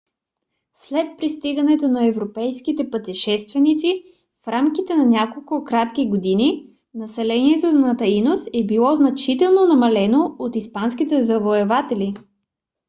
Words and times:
след 0.73 1.17
пристигането 1.17 1.87
на 1.87 2.05
европейските 2.05 2.89
пътешественици 2.89 4.03
в 4.45 4.47
рамките 4.47 4.95
на 4.95 5.05
няколко 5.05 5.63
кратки 5.63 6.09
години 6.09 6.69
населението 6.93 7.71
на 7.71 7.97
таинос 7.97 8.41
е 8.53 8.65
било 8.65 8.95
значително 8.95 9.67
намалено 9.67 10.35
от 10.39 10.55
испанските 10.55 11.23
завоеватели 11.23 12.13